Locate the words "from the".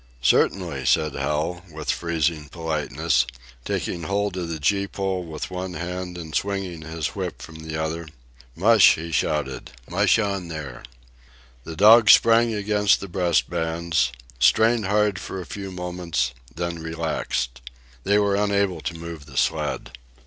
7.39-7.77